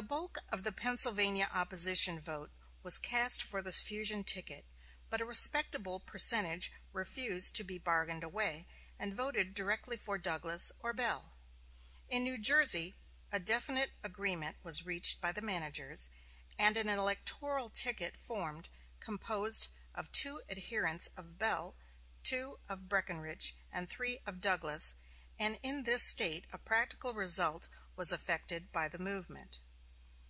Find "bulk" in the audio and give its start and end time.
0.16-0.38